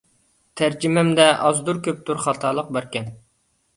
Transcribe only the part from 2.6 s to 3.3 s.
باركەن.